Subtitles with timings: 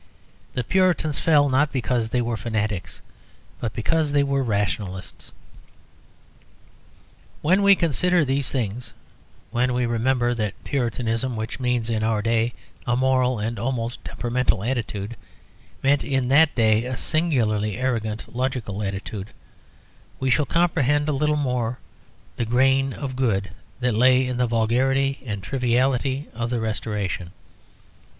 [0.55, 3.01] The Puritans fell, not because they were fanatics,
[3.59, 5.31] but because they were rationalists.
[7.43, 8.93] When we consider these things,
[9.51, 12.55] when we remember that Puritanism, which means in our day
[12.87, 15.15] a moral and almost temperamental attitude,
[15.83, 19.29] meant in that day a singularly arrogant logical attitude,
[20.19, 21.77] we shall comprehend a little more
[22.37, 27.29] the grain of good that lay in the vulgarity and triviality of the Restoration.